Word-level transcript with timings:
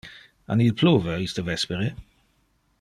An 0.51 0.63
il 0.65 0.73
pluve 0.79 1.13
iste 1.25 1.41
vespere? 1.49 1.89